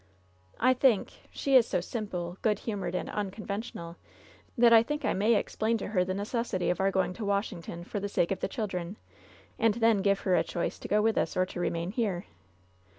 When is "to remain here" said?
11.45-12.25